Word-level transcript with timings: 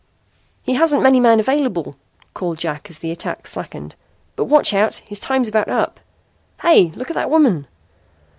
"He 0.63 0.73
hasn't 0.73 1.03
many 1.03 1.19
men 1.19 1.39
available," 1.39 1.93
called 2.33 2.57
Jack 2.57 2.89
as 2.89 2.97
the 2.97 3.11
attack 3.11 3.45
slackened. 3.45 3.95
"But 4.35 4.45
watch 4.45 4.73
out. 4.73 4.95
His 5.07 5.19
time's 5.19 5.47
about 5.47 5.67
up. 5.67 5.99
Hey, 6.63 6.85
look 6.95 7.11
at 7.11 7.13
that 7.13 7.29
woman!" 7.29 7.67